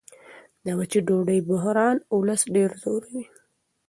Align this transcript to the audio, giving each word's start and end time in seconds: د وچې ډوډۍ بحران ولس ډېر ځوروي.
د 0.65 0.67
وچې 0.79 0.99
ډوډۍ 1.07 1.39
بحران 1.49 1.97
ولس 2.17 2.41
ډېر 2.55 2.69
ځوروي. 2.81 3.25